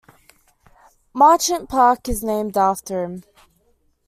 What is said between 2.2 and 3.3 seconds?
named after him.